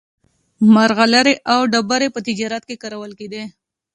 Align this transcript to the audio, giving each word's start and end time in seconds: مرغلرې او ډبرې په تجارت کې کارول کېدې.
مرغلرې 0.73 1.35
او 1.53 1.59
ډبرې 1.71 2.07
په 2.13 2.19
تجارت 2.27 2.63
کې 2.67 2.75
کارول 2.81 3.11
کېدې. 3.19 3.43